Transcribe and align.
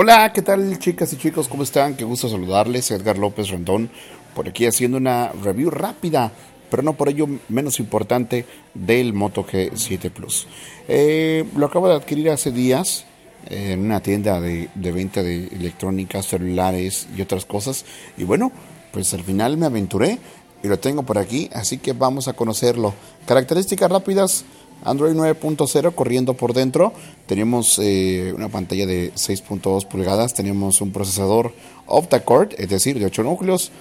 Hola, 0.00 0.32
¿qué 0.32 0.42
tal 0.42 0.78
chicas 0.78 1.12
y 1.12 1.16
chicos? 1.16 1.48
¿Cómo 1.48 1.64
están? 1.64 1.96
Qué 1.96 2.04
gusto 2.04 2.28
saludarles. 2.28 2.92
Edgar 2.92 3.18
López 3.18 3.50
Rondón, 3.50 3.90
por 4.32 4.46
aquí 4.46 4.64
haciendo 4.64 4.96
una 4.96 5.32
review 5.42 5.70
rápida, 5.70 6.30
pero 6.70 6.84
no 6.84 6.92
por 6.92 7.08
ello 7.08 7.26
menos 7.48 7.80
importante, 7.80 8.46
del 8.74 9.12
Moto 9.12 9.44
G7 9.44 10.12
Plus. 10.12 10.46
Eh, 10.86 11.44
lo 11.56 11.66
acabo 11.66 11.88
de 11.88 11.96
adquirir 11.96 12.30
hace 12.30 12.52
días 12.52 13.06
en 13.50 13.80
una 13.80 13.98
tienda 13.98 14.40
de, 14.40 14.68
de 14.72 14.92
venta 14.92 15.24
de 15.24 15.48
electrónica, 15.48 16.22
celulares 16.22 17.08
y 17.16 17.20
otras 17.20 17.44
cosas. 17.44 17.84
Y 18.16 18.22
bueno, 18.22 18.52
pues 18.92 19.12
al 19.14 19.24
final 19.24 19.56
me 19.56 19.66
aventuré 19.66 20.20
y 20.62 20.68
lo 20.68 20.78
tengo 20.78 21.02
por 21.02 21.18
aquí, 21.18 21.50
así 21.52 21.78
que 21.78 21.92
vamos 21.92 22.28
a 22.28 22.34
conocerlo. 22.34 22.94
Características 23.26 23.90
rápidas 23.90 24.44
Android 24.84 25.14
9.0 25.14 25.94
corriendo 25.94 26.34
por 26.34 26.54
dentro. 26.54 26.92
Tenemos 27.26 27.78
eh, 27.82 28.32
una 28.34 28.48
pantalla 28.48 28.86
de 28.86 29.12
6.2 29.14 29.86
pulgadas. 29.86 30.34
Tenemos 30.34 30.80
un 30.80 30.92
procesador 30.92 31.52
octa-core, 31.86 32.56
es 32.58 32.68
decir, 32.68 32.98
de 32.98 33.06
8 33.06 33.22
núcleos. 33.22 33.72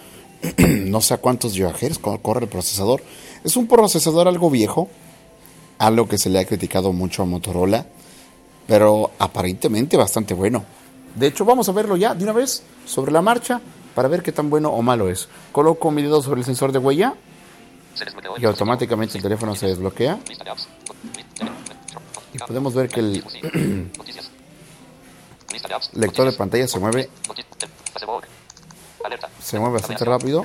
no 0.57 1.01
sé 1.01 1.13
a 1.13 1.17
cuántos 1.17 1.57
GHz 1.57 1.99
corre 1.99 2.45
el 2.45 2.49
procesador. 2.49 3.01
Es 3.43 3.55
un 3.57 3.67
procesador 3.67 4.27
algo 4.27 4.49
viejo, 4.49 4.89
algo 5.77 6.07
que 6.07 6.17
se 6.17 6.29
le 6.29 6.39
ha 6.39 6.45
criticado 6.45 6.93
mucho 6.93 7.23
a 7.23 7.25
Motorola, 7.25 7.85
pero 8.67 9.11
aparentemente 9.19 9.97
bastante 9.97 10.33
bueno. 10.33 10.65
De 11.15 11.27
hecho, 11.27 11.45
vamos 11.45 11.67
a 11.69 11.71
verlo 11.71 11.97
ya 11.97 12.13
de 12.13 12.23
una 12.23 12.33
vez 12.33 12.63
sobre 12.85 13.11
la 13.11 13.21
marcha 13.21 13.61
para 13.95 14.07
ver 14.07 14.21
qué 14.21 14.31
tan 14.31 14.49
bueno 14.49 14.69
o 14.69 14.81
malo 14.81 15.09
es. 15.09 15.27
Coloco 15.51 15.89
mi 15.91 16.01
dedo 16.01 16.21
sobre 16.21 16.41
el 16.41 16.45
sensor 16.45 16.71
de 16.71 16.79
huella 16.79 17.15
y 18.37 18.45
automáticamente 18.45 19.17
el 19.17 19.23
teléfono 19.23 19.55
se 19.55 19.67
desbloquea. 19.67 20.19
Podemos 22.45 22.73
ver 22.73 22.89
que 22.89 22.99
el 22.99 23.23
lector 25.93 26.29
de 26.29 26.37
pantalla 26.37 26.67
se 26.67 26.79
mueve 26.79 27.09
se 29.47 29.59
mueve 29.59 29.75
bastante 29.75 30.03
rápido. 30.03 30.43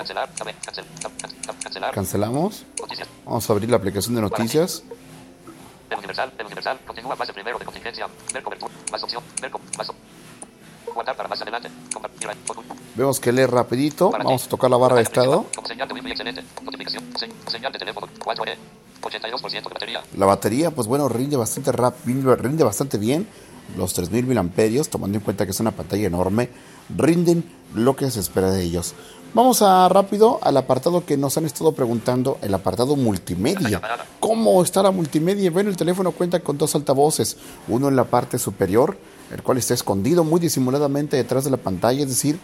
Cancelamos. 1.93 2.65
Vamos 3.25 3.51
a 3.51 3.53
abrir 3.53 3.69
la 3.69 3.77
aplicación 3.77 4.15
de 4.15 4.21
noticias. 4.21 4.85
Vemos 12.95 13.21
que 13.21 13.33
lee 13.33 13.47
rapidito. 13.47 14.11
Vamos 14.11 14.45
a 14.45 14.49
tocar 14.49 14.71
la 14.71 14.77
barra 14.77 14.97
de 14.97 15.03
estado. 15.03 15.47
La 20.17 20.27
batería, 20.27 20.71
pues 20.71 20.87
bueno, 20.87 21.09
rinde 21.09 21.37
bastante 21.37 21.73
rápido, 21.73 22.37
rinde 22.37 22.65
bastante 22.65 22.99
bien. 22.99 23.27
Los 23.77 23.95
3000 23.95 24.35
mAh, 24.35 24.85
tomando 24.91 25.19
en 25.19 25.25
cuenta 25.25 25.45
que 25.45 25.53
es 25.53 25.61
una 25.61 25.71
pantalla 25.71 26.07
enorme, 26.07 26.51
rinden 26.97 27.45
lo 27.75 27.97
que 27.97 28.11
se 28.11 28.21
espera 28.21 28.51
de 28.51 28.63
ellos. 28.63 28.95
Vamos 29.35 29.63
a 29.63 29.89
rápido 29.89 30.39
al 30.43 30.59
apartado 30.59 31.07
que 31.07 31.17
nos 31.17 31.39
han 31.39 31.47
estado 31.47 31.73
preguntando, 31.73 32.37
el 32.43 32.53
apartado 32.53 32.97
multimedia. 32.97 33.81
¿Cómo 34.21 34.63
está 34.63 34.83
la 34.83 34.91
multimedia? 34.91 35.51
Bueno, 35.51 35.71
el 35.71 35.77
teléfono 35.77 36.13
cuenta 36.13 36.41
con 36.41 36.59
dos 36.59 36.75
altavoces, 36.75 37.39
uno 37.69 37.89
en 37.89 37.97
la 37.97 38.05
parte 38.05 38.39
superior, 38.39 38.99
el 39.31 39.43
cual 39.43 39.57
está 39.57 39.73
escondido 39.73 40.23
muy 40.23 40.39
disimuladamente 40.39 41.17
detrás 41.17 41.45
de 41.45 41.51
la 41.51 41.57
pantalla, 41.57 42.03
es 42.03 42.09
decir, 42.09 42.39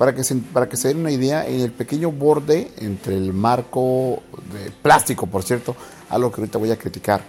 para 0.00 0.14
que 0.14 0.24
se, 0.24 0.34
para 0.36 0.66
que 0.66 0.78
se 0.78 0.88
den 0.88 0.96
una 0.96 1.10
idea, 1.10 1.46
en 1.46 1.60
el 1.60 1.72
pequeño 1.72 2.10
borde 2.10 2.70
entre 2.78 3.18
el 3.18 3.34
marco 3.34 4.22
de 4.50 4.70
plástico, 4.70 5.26
por 5.26 5.42
cierto, 5.42 5.76
algo 6.08 6.32
que 6.32 6.40
ahorita 6.40 6.56
voy 6.56 6.70
a 6.70 6.78
criticar, 6.78 7.20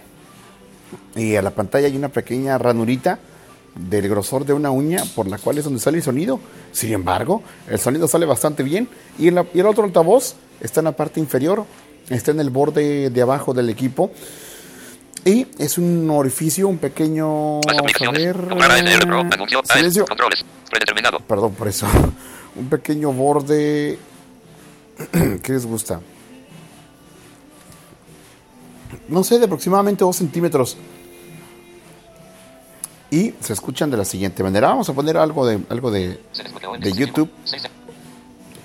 y 1.13 1.35
a 1.35 1.41
la 1.41 1.49
pantalla 1.49 1.87
hay 1.87 1.97
una 1.97 2.07
pequeña 2.07 2.57
ranurita 2.57 3.19
del 3.75 4.07
grosor 4.07 4.45
de 4.45 4.53
una 4.53 4.71
uña 4.71 5.03
por 5.17 5.27
la 5.27 5.37
cual 5.37 5.57
es 5.57 5.65
donde 5.65 5.81
sale 5.81 5.97
el 5.97 6.03
sonido. 6.03 6.39
Sin 6.71 6.93
embargo, 6.93 7.43
el 7.67 7.77
sonido 7.77 8.07
sale 8.07 8.25
bastante 8.25 8.63
bien 8.63 8.87
y, 9.19 9.27
el 9.27 9.65
otro 9.65 9.83
altavoz 9.83 10.35
está 10.61 10.79
en 10.79 10.85
la 10.85 10.93
parte 10.93 11.19
inferior, 11.19 11.65
está 12.09 12.31
en 12.31 12.39
el 12.39 12.51
borde 12.51 13.09
de 13.09 13.21
abajo 13.21 13.53
del 13.53 13.69
equipo. 13.69 14.13
Y 15.25 15.45
es 15.59 15.77
un 15.77 16.09
orificio, 16.09 16.69
un 16.69 16.77
pequeño... 16.77 17.59
A. 17.59 17.61
Silencio. 19.75 20.05
Perdón 21.27 21.53
por 21.53 21.67
eso. 21.67 21.85
Un 22.55 22.69
pequeño 22.69 23.11
borde... 23.13 23.97
¿Qué 25.43 25.53
les 25.53 25.65
gusta? 25.65 25.99
No 29.07 29.23
sé, 29.23 29.39
de 29.39 29.45
aproximadamente 29.45 30.03
2 30.03 30.15
centímetros 30.15 30.77
y 33.11 33.35
se 33.41 33.53
escuchan 33.53 33.91
de 33.91 33.97
la 33.97 34.05
siguiente 34.05 34.41
manera. 34.41 34.69
Vamos 34.69 34.89
a 34.89 34.93
poner 34.93 35.17
algo 35.17 35.45
de 35.45 35.59
algo 35.69 35.91
de, 35.91 36.19
de 36.79 36.93
YouTube 36.93 37.29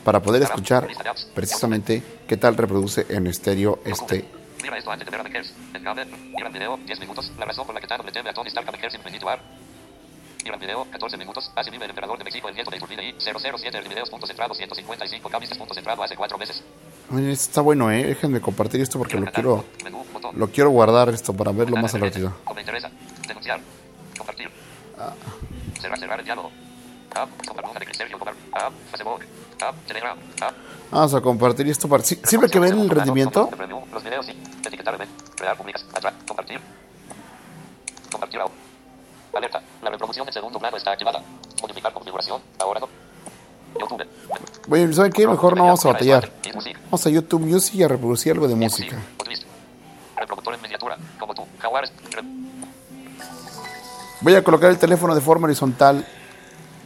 para 0.05 0.23
poder 0.23 0.43
escuchar 0.43 0.87
precisamente 1.35 2.03
qué 2.29 2.37
tal 2.37 2.57
reproduce 2.57 3.07
en 3.09 3.27
estéreo 3.27 3.81
este. 3.85 4.25
Mira 4.63 4.79
esto 4.79 4.91
antes 4.91 5.05
de 5.05 5.11
ver 5.11 5.21
a 5.21 5.25
Meckers. 5.25 5.53
Engabe, 5.75 6.07
Gran 6.39 6.53
video, 6.53 6.79
10 6.87 7.01
minutos. 7.01 7.33
La 7.39 7.45
razón 7.45 7.67
por 7.67 7.75
la 7.75 7.81
que 7.81 7.89
le 8.05 8.13
teme 8.13 8.31
a 8.31 8.35
Tony 8.35 8.49
Stark 8.49 8.69
a 8.69 8.73
Meckers 8.73 8.95
infiniituar. 8.95 9.41
Gran 10.47 10.61
video, 10.61 10.87
14 10.93 11.17
minutos. 11.17 11.51
Vive 11.73 11.85
el 11.85 11.91
emperador 11.91 12.19
de 12.19 12.25
México, 12.25 12.49
el 12.49 12.55
nieto 12.55 12.71
de 12.71 12.77
Iturbide 12.77 13.03
y 13.09 13.17
007 13.19 13.79
el 13.79 13.89
videos 13.89 14.09
punto 14.09 14.29
centrado 14.29 14.55
155 14.55 15.29
cables 15.29 15.51
punto 15.59 15.75
centrado 15.75 16.05
hace 16.05 16.15
4 16.15 16.39
meses. 16.39 16.63
Está 17.19 17.63
bueno, 17.63 17.91
eh. 17.91 18.05
Déjenme 18.05 18.41
compartir 18.41 18.81
esto 18.81 18.97
porque 18.97 19.19
lo 19.19 19.27
quiero, 19.27 19.65
lo 20.35 20.49
quiero 20.49 20.71
guardar 20.71 21.09
esto 21.09 21.33
para 21.33 21.51
verlo 21.51 21.77
más 21.77 21.95
al 21.97 22.03
rápido. 22.03 22.33
Me 22.55 22.61
interesa. 22.61 22.91
Denunciar. 23.27 23.61
Compartir. 24.17 24.49
Ah. 24.97 25.13
Cerrar, 25.81 25.99
cerrar 25.99 26.21
el 26.21 26.25
diálogo. 26.25 26.53
Ah, 27.17 27.27
ah, 28.53 28.71
Facebook. 28.93 29.25
Ah, 29.61 29.73
Telegram. 29.89 30.17
Ah. 30.43 30.53
Vamos 30.93 31.15
a 31.15 31.21
compartir 31.21 31.67
esto 31.69 31.89
para... 31.89 32.05
¿Sí, 32.05 32.21
¿Siempre 32.23 32.49
que 32.49 32.61
ven 32.61 32.79
el 32.79 32.89
rendimiento? 32.89 33.51
Los 33.93 34.05
videos, 34.05 34.27
sí. 34.27 34.33
Crear. 35.37 35.57
Compartir. 35.57 36.61
Alerta. 39.37 39.63
La 39.83 39.91
reproducción 39.91 40.27
en 40.27 40.33
segundo 40.33 40.59
plano 40.59 40.77
está 40.77 40.93
activada. 40.93 41.23
Modificar 41.61 41.93
configuración. 41.93 42.41
Ahora 42.59 42.81
no. 42.81 42.89
YouTube. 43.79 44.07
Bueno, 44.67 44.93
¿saben 44.93 45.13
qué? 45.13 45.27
Mejor 45.27 45.57
no 45.57 45.65
vamos 45.65 45.85
a 45.85 45.93
batallar. 45.93 46.31
Vamos 46.85 47.07
a 47.07 47.11
YouTube 47.11 47.41
Music 47.41 47.75
y 47.75 47.83
a 47.83 47.89
reproducir 47.89 48.33
algo 48.33 48.49
de 48.49 48.55
música. 48.55 48.97
Reproductor 50.17 50.55
en 50.55 50.63
miniatura. 50.63 50.97
Como 51.19 51.35
tú. 51.35 51.47
Jaguares. 51.59 51.93
Voy 54.21 54.35
a 54.35 54.43
colocar 54.43 54.71
el 54.71 54.79
teléfono 54.79 55.15
de 55.15 55.21
forma 55.21 55.47
horizontal 55.47 56.07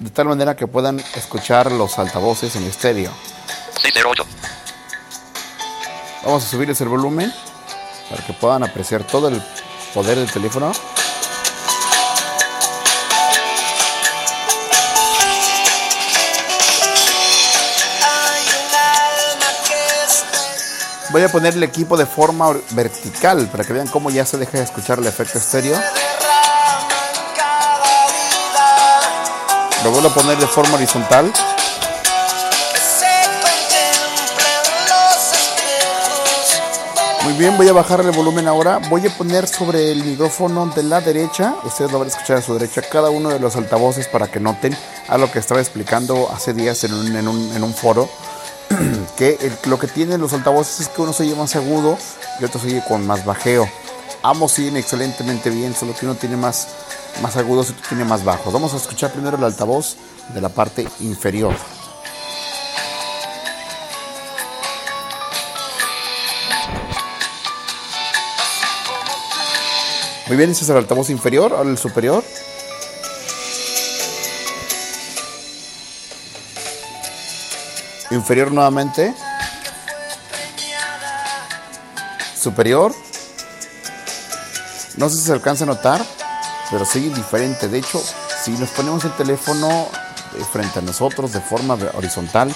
de 0.01 0.11
tal 0.11 0.27
manera 0.27 0.57
que 0.57 0.67
puedan 0.67 0.99
escuchar 0.99 1.71
los 1.71 1.99
altavoces 1.99 2.57
en 2.57 2.65
estéreo. 2.65 3.13
608. 3.81 4.25
Vamos 6.25 6.45
a 6.45 6.47
subirles 6.49 6.81
el 6.81 6.89
volumen 6.89 7.33
para 8.11 8.25
que 8.25 8.33
puedan 8.33 8.65
apreciar 8.65 9.05
todo 9.05 9.29
el 9.29 9.41
poder 9.95 10.19
del 10.19 10.31
teléfono. 10.31 10.73
Voy 21.13 21.23
a 21.23 21.29
poner 21.29 21.55
el 21.55 21.63
equipo 21.65 21.97
de 21.97 22.07
forma 22.07 22.55
vertical 22.71 23.49
para 23.49 23.65
que 23.65 23.73
vean 23.73 23.89
cómo 23.89 24.11
ya 24.11 24.25
se 24.25 24.39
deja 24.39 24.59
de 24.59 24.65
escuchar 24.65 24.99
el 25.01 25.07
efecto 25.07 25.39
estéreo. 25.39 25.77
Lo 29.83 29.91
vuelvo 29.91 30.09
a 30.09 30.15
poner 30.15 30.39
de 30.39 30.47
forma 30.47 30.75
horizontal. 30.75 31.33
Muy 37.25 37.35
bien, 37.35 37.57
voy 37.57 37.69
a 37.69 37.73
bajar 37.73 38.01
el 38.01 38.11
volumen 38.13 38.49
ahora. 38.49 38.79
Voy 38.89 39.07
a 39.07 39.11
poner 39.11 39.47
sobre 39.47 39.93
el 39.93 40.03
micrófono 40.05 40.67
de 40.67 40.83
la 40.83 41.01
derecha, 41.01 41.55
ustedes 41.65 41.93
lo 41.93 41.99
van 41.99 42.09
a 42.09 42.11
escuchar 42.11 42.39
a 42.39 42.43
su 42.43 42.55
derecha, 42.55 42.83
cada 42.83 43.11
uno 43.11 43.29
de 43.29 43.39
los 43.39 43.57
altavoces 43.57 44.09
para 44.09 44.27
que 44.27 44.41
noten 44.41 44.77
a 45.07 45.19
lo 45.19 45.31
que 45.31 45.39
estaba 45.39 45.61
explicando 45.61 46.31
hace 46.33 46.55
días 46.55 46.83
en 46.85 46.93
un, 47.29 47.75
foro. 47.75 48.09
que 49.17 49.39
lo 49.67 49.79
que 49.79 49.87
tienen 49.87 50.21
los 50.21 50.33
altavoces 50.33 50.81
es 50.81 50.89
que 50.89 51.03
uno 51.03 51.13
se 51.13 51.25
oye 51.25 51.35
más 51.35 51.55
agudo 51.57 51.99
y 52.41 52.45
otro 52.45 52.61
se 52.61 52.69
oye 52.69 52.83
con 52.87 53.07
más 53.07 53.25
bajeo. 53.25 53.69
Ambos 54.23 54.53
siguen 54.53 54.77
excelentemente 54.77 55.51
bien, 55.51 55.75
solo 55.75 55.95
que 55.95 56.05
uno 56.05 56.15
tiene 56.15 56.37
más 56.37 56.69
más 57.23 57.37
agudos 57.37 57.71
y 57.71 57.73
tú 57.75 57.83
tienes 57.89 58.07
más 58.07 58.25
bajos. 58.25 58.53
Vamos 58.53 58.73
a 58.73 58.77
escuchar 58.77 59.13
primero 59.13 59.37
el 59.37 59.45
altavoz 59.45 59.97
de 60.33 60.41
la 60.41 60.49
parte 60.49 60.87
inferior. 61.01 61.55
Muy 70.29 70.37
bien, 70.37 70.51
ese 70.51 70.63
es 70.63 70.71
el 70.71 70.77
altavoz 70.77 71.11
inferior, 71.11 71.53
ahora 71.53 71.69
el 71.69 71.77
superior. 71.77 72.23
Inferior 78.11 78.53
nuevamente. 78.53 79.15
Superior. 82.37 82.95
No 84.97 85.09
sé 85.09 85.17
si 85.17 85.23
se 85.23 85.33
alcanza 85.33 85.65
a 85.65 85.67
notar 85.69 86.05
pero 86.71 86.85
sigue 86.85 87.11
diferente. 87.11 87.69
De 87.69 87.79
hecho, 87.79 88.01
si 88.43 88.53
nos 88.53 88.71
ponemos 88.71 89.05
el 89.05 89.13
teléfono 89.13 89.69
eh, 89.69 90.45
frente 90.51 90.79
a 90.79 90.83
nosotros 90.83 91.33
de 91.33 91.41
forma 91.41 91.77
horizontal, 91.95 92.55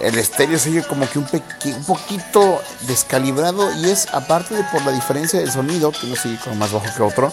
el 0.00 0.18
estéreo 0.18 0.58
sigue 0.58 0.82
como 0.84 1.08
que 1.08 1.18
un, 1.18 1.26
un 1.26 1.84
poquito 1.84 2.60
descalibrado 2.82 3.72
y 3.74 3.90
es 3.90 4.08
aparte 4.12 4.54
de 4.54 4.64
por 4.64 4.84
la 4.84 4.92
diferencia 4.92 5.40
del 5.40 5.50
sonido, 5.50 5.92
que 5.92 6.06
uno 6.06 6.16
sigue 6.16 6.38
como 6.42 6.56
más 6.56 6.72
bajo 6.72 6.86
que 6.96 7.02
otro, 7.02 7.32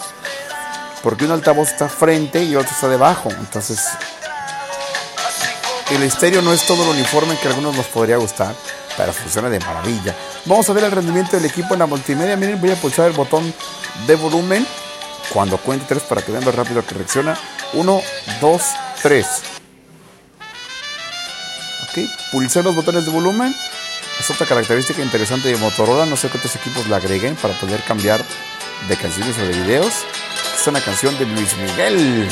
porque 1.02 1.24
un 1.24 1.32
altavoz 1.32 1.70
está 1.70 1.88
frente 1.88 2.42
y 2.44 2.56
otro 2.56 2.70
está 2.70 2.88
debajo. 2.88 3.30
Entonces, 3.30 3.80
el 5.94 6.02
estéreo 6.02 6.42
no 6.42 6.52
es 6.52 6.66
todo 6.66 6.84
lo 6.84 6.90
uniforme 6.92 7.36
que 7.36 7.48
algunos 7.48 7.76
nos 7.76 7.86
podría 7.86 8.16
gustar, 8.16 8.54
pero 8.96 9.12
funciona 9.12 9.48
de 9.50 9.60
maravilla. 9.60 10.14
Vamos 10.46 10.68
a 10.68 10.72
ver 10.72 10.84
el 10.84 10.90
rendimiento 10.90 11.36
del 11.36 11.44
equipo 11.44 11.74
en 11.74 11.80
la 11.80 11.86
multimedia. 11.86 12.36
Miren, 12.36 12.60
voy 12.60 12.70
a 12.70 12.76
pulsar 12.76 13.08
el 13.08 13.12
botón 13.12 13.52
de 14.06 14.14
volumen 14.16 14.66
cuando 15.32 15.58
cuente 15.58 15.86
tres 15.88 16.02
para 16.02 16.22
que 16.22 16.32
vean 16.32 16.44
lo 16.44 16.52
rápido 16.52 16.84
que 16.84 16.94
reacciona. 16.94 17.38
1, 17.74 18.02
2, 18.40 18.62
3. 19.02 19.26
Ok, 21.82 21.98
pulsé 22.32 22.62
los 22.62 22.74
botones 22.74 23.04
de 23.04 23.10
volumen. 23.10 23.54
Es 24.18 24.30
otra 24.30 24.46
característica 24.46 25.02
interesante 25.02 25.48
de 25.48 25.56
Motorola. 25.56 26.06
No 26.06 26.16
sé 26.16 26.28
cuántos 26.28 26.54
equipos 26.56 26.86
la 26.88 26.96
agreguen 26.96 27.34
para 27.36 27.54
poder 27.54 27.82
cambiar 27.82 28.24
de 28.88 28.96
canciones 28.96 29.36
o 29.38 29.42
de 29.42 29.48
videos. 29.48 29.92
Es 30.54 30.66
una 30.66 30.80
canción 30.80 31.18
de 31.18 31.26
Luis 31.26 31.56
Miguel. 31.56 32.28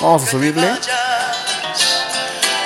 Vamos 0.00 0.22
a 0.22 0.26
subirle. 0.30 0.68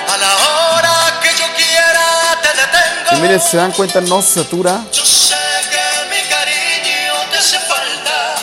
A 0.07 0.17
la 0.17 0.35
hora 0.35 1.19
que 1.21 1.29
yo 1.29 1.45
quiera 1.55 2.39
te 2.43 2.49
detengo. 2.49 3.17
Y 3.17 3.21
miren, 3.21 3.41
se 3.41 3.57
dan 3.57 3.71
cuenta, 3.71 4.01
no 4.01 4.21
se 4.21 4.43
satura. 4.43 4.85
Yo 4.91 5.03
sé 5.03 5.35
que 5.71 6.09
mi 6.11 6.21
cariño 6.29 7.13
te 7.31 7.37
hace 7.39 7.57
falta. 7.57 8.35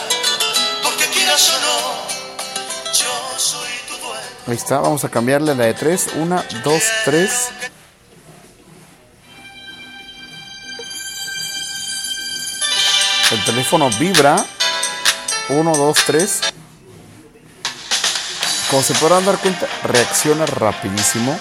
Porque 0.82 1.06
quieras 1.06 1.48
o 1.50 1.60
no, 1.60 1.78
yo 2.92 3.38
soy 3.38 3.70
tu 3.86 3.96
dueño. 3.96 4.20
Ahí 4.48 4.56
está, 4.56 4.78
vamos 4.78 5.04
a 5.04 5.08
cambiarle 5.08 5.54
la 5.54 5.66
de 5.66 5.74
3. 5.74 6.06
1, 6.16 6.44
2, 6.64 6.82
3. 7.04 7.30
El 13.30 13.44
teléfono 13.44 13.88
vibra. 13.90 14.44
1, 15.48 15.72
2, 15.76 15.98
3. 16.06 16.40
Como 18.70 18.82
se 18.82 18.94
podrán 18.94 19.26
dar 19.26 19.36
cuenta, 19.38 19.66
reacciona 19.82 20.46
rapidísimo. 20.46 21.36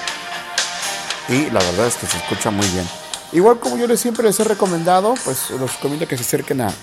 Y 1.28 1.52
la 1.52 1.60
verdad 1.60 1.86
es 1.86 1.96
que 1.96 2.08
se 2.08 2.18
escucha 2.18 2.50
muy 2.50 2.66
bien. 2.70 2.88
Igual 3.32 3.60
como 3.60 3.78
yo 3.78 3.86
les 3.86 4.00
siempre 4.00 4.26
les 4.26 4.40
he 4.40 4.44
recomendado, 4.44 5.14
pues 5.24 5.52
los 5.52 5.76
recomiendo 5.76 6.08
que 6.08 6.18
se 6.18 6.24
acerquen 6.24 6.62
a 6.62 6.74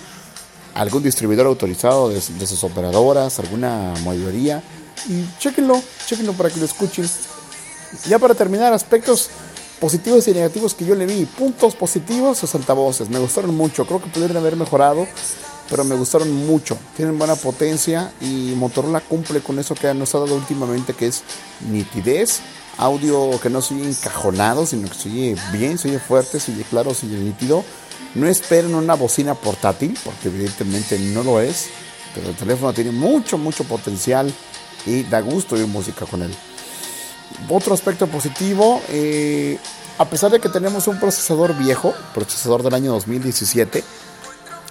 algún 0.75 1.02
distribuidor 1.02 1.46
autorizado 1.46 2.10
de, 2.10 2.20
sus 2.20 2.62
operadoras, 2.62 3.40
alguna 3.40 3.93
mayoría. 4.04 4.62
Y 5.08 5.26
chequenlo, 5.40 5.82
chequenlo 6.06 6.32
para 6.32 6.49
que 6.49 6.60
lo 6.60 6.66
escuchen. 6.66 7.10
Ya 8.06 8.20
para 8.20 8.34
terminar, 8.34 8.72
aspectos 8.72 9.31
positivos 9.81 10.28
y 10.28 10.32
negativos 10.32 10.75
que 10.75 10.84
yo 10.84 10.94
le 10.94 11.06
vi. 11.06 11.25
Puntos 11.25 11.75
positivos, 11.75 12.38
sus 12.38 12.54
altavoces. 12.54 13.08
Me 13.08 13.19
gustaron 13.19 13.56
mucho. 13.56 13.84
Creo 13.84 14.00
que 14.00 14.10
pudieron 14.10 14.37
haber 14.37 14.54
mejorado 14.54 15.08
pero 15.68 15.84
me 15.84 15.94
gustaron 15.94 16.32
mucho. 16.32 16.78
Tienen 16.96 17.18
buena 17.18 17.36
potencia 17.36 18.12
y 18.20 18.54
Motorola 18.56 19.00
cumple 19.00 19.40
con 19.40 19.58
eso 19.58 19.74
que 19.74 19.92
nos 19.94 20.14
ha 20.14 20.20
dado 20.20 20.34
últimamente, 20.34 20.94
que 20.94 21.06
es 21.08 21.22
nitidez, 21.70 22.40
audio 22.78 23.38
que 23.40 23.50
no 23.50 23.62
se 23.62 23.74
oye 23.74 23.88
encajonado, 23.88 24.66
sino 24.66 24.88
que 24.88 24.94
se 24.94 25.08
oye 25.08 25.36
bien, 25.52 25.78
se 25.78 25.88
oye 25.88 25.98
fuerte, 25.98 26.40
se 26.40 26.52
oye 26.52 26.64
claro, 26.64 26.94
se 26.94 27.06
oye 27.06 27.18
nítido. 27.18 27.64
No 28.14 28.26
esperen 28.26 28.74
una 28.74 28.94
bocina 28.94 29.34
portátil, 29.34 29.98
porque 30.04 30.28
evidentemente 30.28 30.98
no 30.98 31.22
lo 31.22 31.40
es, 31.40 31.66
pero 32.14 32.30
el 32.30 32.36
teléfono 32.36 32.72
tiene 32.72 32.92
mucho, 32.92 33.36
mucho 33.36 33.64
potencial 33.64 34.32
y 34.86 35.02
da 35.02 35.20
gusto 35.20 35.54
oír 35.54 35.66
música 35.66 36.06
con 36.06 36.22
él. 36.22 36.34
Otro 37.48 37.74
aspecto 37.74 38.06
positivo, 38.06 38.80
eh, 38.88 39.58
a 39.98 40.04
pesar 40.06 40.30
de 40.30 40.40
que 40.40 40.48
tenemos 40.48 40.86
un 40.86 40.98
procesador 40.98 41.54
viejo, 41.56 41.94
procesador 42.14 42.62
del 42.62 42.74
año 42.74 42.92
2017, 42.92 43.84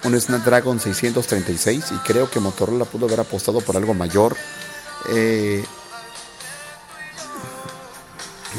un 0.05 0.19
Snapdragon 0.19 0.79
636 0.79 1.85
y 1.91 1.95
creo 2.07 2.29
que 2.29 2.39
Motorola 2.39 2.85
pudo 2.85 3.07
haber 3.07 3.19
apostado 3.19 3.61
por 3.61 3.75
algo 3.75 3.93
mayor. 3.93 4.35
Eh, 5.09 5.63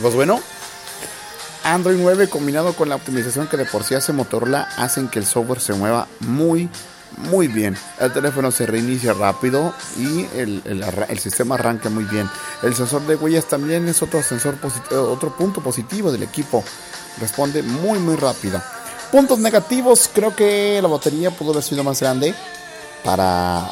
pues 0.03 0.15
bueno, 0.15 0.41
Android 1.65 1.97
9 1.99 2.29
combinado 2.29 2.75
con 2.75 2.89
la 2.89 2.97
optimización 2.97 3.47
que 3.49 3.57
de 3.57 3.65
por 3.65 3.85
sí 3.85 3.95
hace 3.95 4.13
Motorola 4.13 4.69
hacen 4.77 5.09
que 5.09 5.19
el 5.19 5.27
software 5.27 5.61
se 5.61 5.73
mueva 5.73 6.07
muy 6.21 6.69
muy 7.17 7.49
bien. 7.49 7.77
El 7.99 8.13
teléfono 8.13 8.51
se 8.51 8.67
reinicia 8.67 9.15
rápido 9.15 9.73
y 9.97 10.27
el, 10.35 10.63
el, 11.09 11.19
sistema 11.19 11.55
arranca 11.55 11.89
muy 11.89 12.05
bien. 12.05 12.29
El 12.63 12.75
sensor 12.75 13.07
de 13.07 13.17
huellas 13.17 13.47
también 13.47 13.89
es 13.89 14.03
otro 14.03 14.23
sensor 14.23 14.59
otro 14.91 15.35
punto 15.35 15.63
positivo 15.63 16.13
del 16.13 16.25
equipo. 16.25 16.63
Responde 17.19 17.63
muy 17.63 17.99
muy 17.99 18.17
rápido. 18.17 18.61
Puntos 19.11 19.39
negativos, 19.39 20.11
creo 20.13 20.35
que 20.35 20.81
la 20.83 20.89
batería 20.89 21.31
pudo 21.31 21.53
haber 21.53 21.63
sido 21.63 21.85
más 21.85 22.01
grande 22.01 22.35
para, 23.05 23.71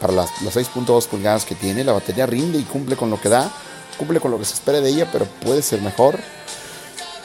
para 0.00 0.12
las, 0.12 0.30
6.2 0.30 1.06
pulgadas 1.06 1.44
que 1.44 1.54
tiene. 1.54 1.84
La 1.84 1.92
batería 1.92 2.26
rinde 2.26 2.58
y 2.58 2.62
cumple 2.62 2.96
con 2.96 3.10
lo 3.10 3.20
que 3.20 3.28
da, 3.28 3.50
cumple 3.98 4.20
con 4.20 4.30
lo 4.30 4.38
que 4.38 4.44
se 4.44 4.54
espera 4.54 4.80
de 4.80 4.88
ella, 4.88 5.08
pero 5.12 5.26
puede 5.26 5.60
ser 5.60 5.82
mejor. 5.82 6.18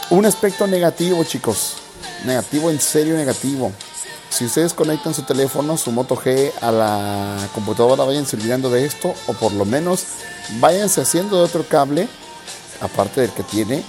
Un 0.10 0.26
aspecto 0.26 0.68
negativo, 0.68 1.24
chicos. 1.24 1.76
Negativo, 2.26 2.70
en 2.70 2.80
serio 2.80 3.16
negativo. 3.16 3.72
Si 4.30 4.46
ustedes 4.46 4.74
conectan 4.74 5.14
su 5.14 5.24
teléfono, 5.24 5.78
su 5.78 5.92
Moto 5.92 6.16
G 6.18 6.52
a 6.62 6.72
la 6.72 7.38
computadora, 7.54 8.04
vayan 8.04 8.26
sirviendo 8.26 8.70
de 8.70 8.86
esto, 8.86 9.14
o 9.28 9.34
por 9.34 9.54
lo 9.54 9.64
menos 9.64 10.04
váyanse 10.60 11.02
haciendo 11.02 11.38
de 11.38 11.44
otro 11.44 11.66
cable, 11.68 12.08
aparte 12.82 13.22
del 13.22 13.32
que 13.32 13.44
tiene, 13.44 13.84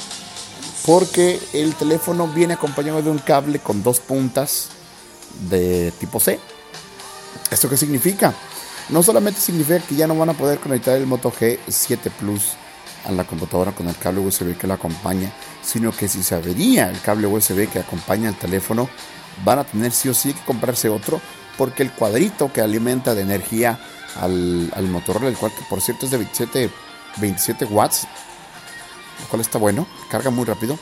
porque 0.88 1.38
el 1.52 1.74
teléfono 1.74 2.26
viene 2.28 2.54
acompañado 2.54 3.02
de 3.02 3.10
un 3.10 3.18
cable 3.18 3.58
con 3.58 3.82
dos 3.82 4.00
puntas 4.00 4.70
de 5.50 5.92
tipo 6.00 6.18
C. 6.18 6.40
¿Esto 7.50 7.68
qué 7.68 7.76
significa? 7.76 8.32
No 8.88 9.02
solamente 9.02 9.38
significa 9.38 9.80
que 9.80 9.96
ya 9.96 10.06
no 10.06 10.16
van 10.16 10.30
a 10.30 10.32
poder 10.32 10.58
conectar 10.60 10.96
el 10.96 11.04
Moto 11.04 11.30
G7 11.30 12.10
Plus 12.12 12.52
a 13.04 13.12
la 13.12 13.24
computadora 13.24 13.72
con 13.72 13.86
el 13.86 13.98
cable 13.98 14.20
USB 14.20 14.56
que 14.56 14.66
lo 14.66 14.72
acompaña, 14.72 15.30
sino 15.62 15.92
que 15.92 16.08
si 16.08 16.22
se 16.22 16.34
avería 16.34 16.88
el 16.88 17.02
cable 17.02 17.26
USB 17.26 17.68
que 17.68 17.80
acompaña 17.80 18.30
el 18.30 18.38
teléfono, 18.38 18.88
van 19.44 19.58
a 19.58 19.64
tener 19.64 19.92
sí 19.92 20.08
o 20.08 20.14
sí 20.14 20.32
que 20.32 20.40
comprarse 20.46 20.88
otro, 20.88 21.20
porque 21.58 21.82
el 21.82 21.92
cuadrito 21.92 22.50
que 22.50 22.62
alimenta 22.62 23.14
de 23.14 23.20
energía 23.20 23.78
al, 24.16 24.72
al 24.74 24.88
Motorola, 24.88 25.28
el 25.28 25.36
cual 25.36 25.52
por 25.68 25.82
cierto 25.82 26.06
es 26.06 26.12
de 26.12 26.16
27, 26.16 26.70
27 27.18 27.66
watts, 27.66 28.08
lo 29.20 29.28
cual 29.28 29.40
está 29.40 29.58
bueno, 29.58 29.86
carga 30.10 30.30
muy 30.30 30.44
rápido. 30.44 30.78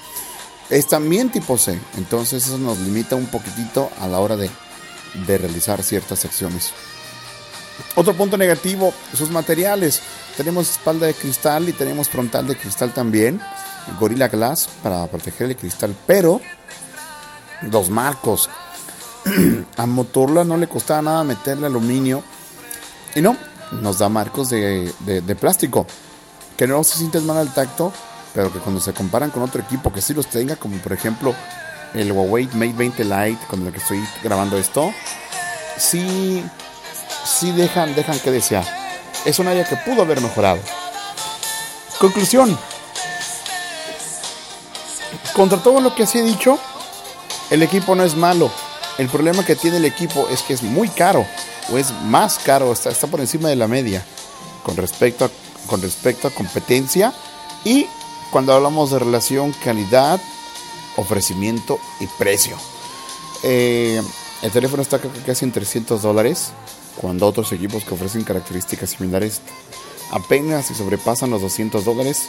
Es 0.68 0.88
también 0.88 1.30
tipo 1.30 1.56
C, 1.58 1.78
entonces 1.96 2.44
eso 2.44 2.58
nos 2.58 2.78
limita 2.78 3.14
un 3.14 3.26
poquitito 3.26 3.90
a 4.00 4.08
la 4.08 4.18
hora 4.18 4.36
de, 4.36 4.50
realizar 5.26 5.82
ciertas 5.82 6.18
secciones. 6.18 6.72
Otro 7.94 8.14
punto 8.14 8.36
negativo, 8.36 8.92
sus 9.14 9.30
materiales. 9.30 10.02
Tenemos 10.36 10.70
espalda 10.70 11.06
de 11.06 11.14
cristal 11.14 11.68
y 11.68 11.72
tenemos 11.72 12.08
frontal 12.08 12.46
de 12.46 12.56
cristal 12.56 12.92
también. 12.92 13.40
Gorilla 14.00 14.28
Glass 14.28 14.68
para 14.82 15.06
proteger 15.06 15.48
el 15.48 15.56
cristal, 15.56 15.94
pero 16.06 16.40
los 17.62 17.88
marcos. 17.88 18.50
a 19.76 19.86
Motorola 19.86 20.44
no 20.44 20.56
le 20.56 20.68
costaba 20.68 21.02
nada 21.02 21.24
meterle 21.24 21.66
aluminio. 21.66 22.24
Y 23.14 23.20
no, 23.20 23.36
nos 23.70 23.98
da 23.98 24.08
marcos 24.08 24.50
de, 24.50 24.92
de 25.04 25.36
plástico. 25.36 25.86
Que 26.56 26.66
no 26.66 26.82
se 26.82 26.98
sienten 26.98 27.24
mal 27.24 27.38
al 27.38 27.54
tacto, 27.54 27.92
pero 28.36 28.52
que 28.52 28.58
cuando 28.58 28.82
se 28.82 28.92
comparan 28.92 29.30
con 29.30 29.42
otro 29.42 29.62
equipo 29.62 29.90
que 29.90 30.02
sí 30.02 30.12
los 30.12 30.26
tenga, 30.26 30.56
como 30.56 30.76
por 30.76 30.92
ejemplo 30.92 31.34
el 31.94 32.12
Huawei 32.12 32.46
Mate 32.52 32.74
20 32.74 33.04
Lite 33.04 33.46
con 33.48 33.66
el 33.66 33.72
que 33.72 33.78
estoy 33.78 34.06
grabando 34.22 34.58
esto, 34.58 34.92
sí, 35.78 36.44
sí 37.24 37.50
dejan, 37.52 37.94
dejan 37.94 38.18
que 38.18 38.30
desear. 38.30 38.66
Es 39.24 39.38
un 39.38 39.48
área 39.48 39.64
que 39.64 39.76
pudo 39.76 40.02
haber 40.02 40.20
mejorado. 40.20 40.58
Conclusión. 41.98 42.58
Contra 45.34 45.62
todo 45.62 45.80
lo 45.80 45.94
que 45.94 46.02
así 46.02 46.18
he 46.18 46.22
dicho, 46.22 46.58
el 47.48 47.62
equipo 47.62 47.94
no 47.94 48.04
es 48.04 48.16
malo. 48.16 48.50
El 48.98 49.08
problema 49.08 49.46
que 49.46 49.56
tiene 49.56 49.78
el 49.78 49.86
equipo 49.86 50.28
es 50.28 50.42
que 50.42 50.52
es 50.52 50.62
muy 50.62 50.90
caro, 50.90 51.24
o 51.72 51.78
es 51.78 51.90
más 52.02 52.38
caro, 52.38 52.70
está, 52.70 52.90
está 52.90 53.06
por 53.06 53.20
encima 53.20 53.48
de 53.48 53.56
la 53.56 53.66
media 53.66 54.04
con 54.62 54.76
respecto 54.76 55.24
a, 55.24 55.30
con 55.66 55.80
respecto 55.80 56.28
a 56.28 56.30
competencia 56.30 57.14
y 57.64 57.86
cuando 58.30 58.52
hablamos 58.52 58.90
de 58.90 58.98
relación 58.98 59.52
calidad, 59.64 60.20
ofrecimiento 60.96 61.78
y 62.00 62.06
precio. 62.18 62.56
Eh, 63.42 64.02
el 64.42 64.50
teléfono 64.50 64.82
está 64.82 64.98
casi 64.98 65.44
en 65.44 65.52
300 65.52 66.02
dólares, 66.02 66.52
cuando 67.00 67.26
otros 67.26 67.52
equipos 67.52 67.84
que 67.84 67.94
ofrecen 67.94 68.24
características 68.24 68.90
similares 68.90 69.40
apenas 70.12 70.66
si 70.66 70.74
sobrepasan 70.74 71.30
los 71.30 71.42
200 71.42 71.84
dólares. 71.84 72.28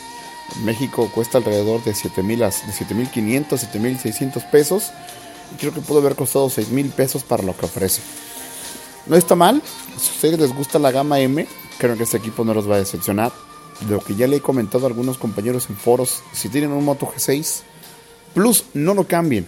México 0.63 1.09
cuesta 1.13 1.37
alrededor 1.39 1.83
de 1.83 1.93
7.500, 1.93 3.47
7.600 3.47 4.49
pesos. 4.49 4.91
Creo 5.59 5.73
que 5.73 5.81
pudo 5.81 5.99
haber 5.99 6.15
costado 6.15 6.49
6 6.49 6.69
mil 6.69 6.89
pesos 6.89 7.23
para 7.23 7.43
lo 7.43 7.55
que 7.55 7.65
ofrece. 7.65 8.01
No 9.05 9.15
está 9.15 9.35
mal. 9.35 9.61
Si 9.99 10.09
a 10.09 10.13
ustedes 10.13 10.39
les 10.39 10.53
gusta 10.53 10.79
la 10.79 10.91
gama 10.91 11.19
M, 11.19 11.47
creo 11.77 11.97
que 11.97 12.03
este 12.03 12.17
equipo 12.17 12.43
no 12.43 12.53
los 12.53 12.69
va 12.69 12.75
a 12.75 12.79
decepcionar. 12.79 13.31
Lo 13.89 13.99
que 13.99 14.15
ya 14.15 14.27
le 14.27 14.37
he 14.37 14.41
comentado 14.41 14.85
a 14.85 14.89
algunos 14.89 15.17
compañeros 15.17 15.69
en 15.69 15.75
foros, 15.75 16.23
si 16.33 16.49
tienen 16.49 16.71
un 16.71 16.83
Moto 16.83 17.05
G6 17.07 17.61
Plus, 18.33 18.65
no 18.73 18.93
lo 18.93 19.07
cambien, 19.07 19.45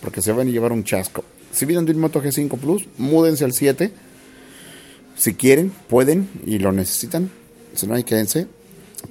porque 0.00 0.22
se 0.22 0.32
van 0.32 0.48
a 0.48 0.50
llevar 0.50 0.72
un 0.72 0.84
chasco. 0.84 1.24
Si 1.52 1.64
vienen 1.64 1.86
de 1.86 1.92
un 1.92 2.00
Moto 2.00 2.22
G5 2.22 2.58
Plus, 2.58 2.86
múdense 2.98 3.44
al 3.44 3.52
7. 3.52 3.92
Si 5.16 5.34
quieren, 5.34 5.72
pueden 5.88 6.28
y 6.46 6.58
lo 6.58 6.72
necesitan. 6.72 7.30
Si 7.74 7.86
no, 7.86 7.94
hay 7.94 8.04
quédense. 8.04 8.46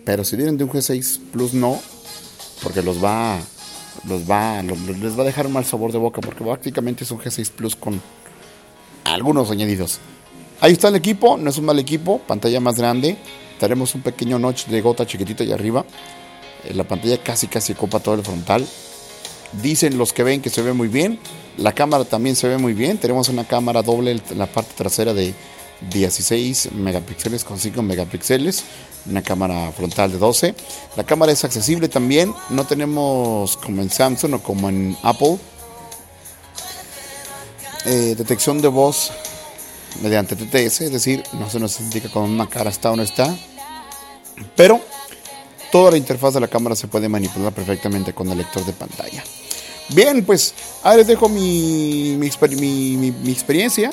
Pero 0.05 0.23
si 0.23 0.35
vienen 0.35 0.57
de 0.57 0.63
un 0.63 0.69
G6 0.69 1.19
Plus, 1.31 1.53
no, 1.53 1.79
porque 2.63 2.81
los 2.81 3.03
va, 3.03 3.39
los 4.07 4.29
va, 4.29 4.61
les 4.63 5.17
va 5.17 5.23
a 5.23 5.25
dejar 5.25 5.47
un 5.47 5.53
mal 5.53 5.65
sabor 5.65 5.91
de 5.91 5.97
boca, 5.97 6.21
porque 6.21 6.43
prácticamente 6.43 7.03
es 7.03 7.11
un 7.11 7.19
G6 7.19 7.51
Plus 7.51 7.75
con 7.75 8.01
algunos 9.03 9.51
añadidos. 9.51 9.99
Ahí 10.61 10.73
está 10.73 10.89
el 10.89 10.95
equipo, 10.95 11.37
no 11.37 11.49
es 11.49 11.57
un 11.57 11.65
mal 11.65 11.79
equipo, 11.79 12.19
pantalla 12.19 12.59
más 12.59 12.77
grande. 12.77 13.17
Tenemos 13.59 13.93
un 13.95 14.01
pequeño 14.01 14.39
notch 14.39 14.67
de 14.67 14.81
gota 14.81 15.05
chiquitito 15.05 15.43
ahí 15.43 15.51
arriba. 15.51 15.85
Eh, 16.63 16.73
la 16.73 16.83
pantalla 16.85 17.17
casi 17.21 17.47
casi 17.47 17.73
ocupa 17.73 17.99
todo 17.99 18.15
el 18.15 18.23
frontal. 18.23 18.65
Dicen 19.61 19.97
los 19.97 20.13
que 20.13 20.23
ven 20.23 20.41
que 20.41 20.49
se 20.49 20.61
ve 20.61 20.73
muy 20.73 20.87
bien. 20.87 21.19
La 21.57 21.73
cámara 21.73 22.05
también 22.05 22.35
se 22.35 22.47
ve 22.47 22.57
muy 22.57 22.73
bien. 22.73 22.97
Tenemos 22.97 23.29
una 23.29 23.45
cámara 23.45 23.81
doble 23.81 24.11
en 24.11 24.37
la 24.37 24.47
parte 24.47 24.73
trasera 24.75 25.13
de 25.13 25.33
16 25.91 26.73
megapíxeles 26.73 27.43
con 27.43 27.59
5 27.59 27.81
megapíxeles. 27.81 28.63
Una 29.05 29.21
cámara 29.21 29.71
frontal 29.71 30.11
de 30.11 30.17
12. 30.17 30.55
La 30.95 31.03
cámara 31.03 31.31
es 31.31 31.43
accesible 31.43 31.89
también. 31.89 32.33
No 32.49 32.65
tenemos 32.65 33.57
como 33.57 33.81
en 33.81 33.89
Samsung 33.89 34.35
o 34.35 34.39
como 34.43 34.69
en 34.69 34.95
Apple 35.03 35.37
eh, 37.85 38.13
detección 38.17 38.61
de 38.61 38.67
voz 38.67 39.11
mediante 40.01 40.35
TTS, 40.35 40.81
es 40.81 40.91
decir, 40.91 41.23
no 41.33 41.49
se 41.49 41.59
nos 41.59 41.79
indica 41.79 42.09
con 42.09 42.23
una 42.23 42.47
cara 42.47 42.69
está 42.69 42.91
o 42.91 42.95
no 42.95 43.03
está, 43.03 43.35
pero 44.55 44.81
toda 45.71 45.91
la 45.91 45.97
interfaz 45.97 46.33
de 46.33 46.39
la 46.39 46.47
cámara 46.47 46.75
se 46.75 46.87
puede 46.87 47.09
manipular 47.09 47.53
perfectamente 47.53 48.13
con 48.13 48.29
el 48.29 48.37
lector 48.37 48.65
de 48.65 48.73
pantalla. 48.73 49.23
Bien, 49.89 50.23
pues 50.23 50.53
ahora 50.83 50.97
les 50.97 51.07
dejo 51.07 51.29
mi, 51.29 52.15
mi, 52.17 53.31
experiencia. 53.31 53.91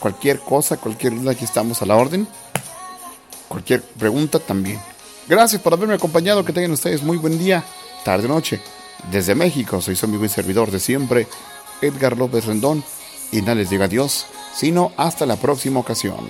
Cualquier 0.00 0.40
cosa, 0.40 0.76
cualquier 0.76 1.14
duda, 1.14 1.32
aquí 1.32 1.44
estamos 1.44 1.80
a 1.82 1.86
la 1.86 1.96
orden. 1.96 2.26
Cualquier 3.48 3.82
pregunta 3.82 4.38
también. 4.38 4.80
Gracias 5.28 5.62
por 5.62 5.72
haberme 5.72 5.94
acompañado. 5.94 6.44
Que 6.44 6.52
tengan 6.52 6.72
ustedes 6.72 7.02
muy 7.02 7.16
buen 7.16 7.38
día, 7.38 7.64
tarde, 8.04 8.26
noche. 8.26 8.60
Desde 9.10 9.34
México, 9.34 9.80
soy 9.80 9.96
su 9.96 10.06
amigo 10.06 10.24
y 10.24 10.28
servidor 10.28 10.70
de 10.70 10.80
siempre, 10.80 11.26
Edgar 11.80 12.16
López 12.16 12.44
Rendón 12.44 12.84
y 13.32 13.42
no 13.42 13.54
les 13.54 13.70
diga 13.70 13.86
adiós, 13.86 14.26
sino 14.54 14.92
hasta 14.96 15.26
la 15.26 15.36
próxima 15.36 15.80
ocasión. 15.80 16.28